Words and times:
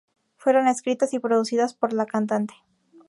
Fueron 0.35 0.67
escritas 0.67 1.13
y 1.13 1.19
producidas 1.19 1.75
por 1.75 1.93
la 1.93 2.07
cantante. 2.07 2.55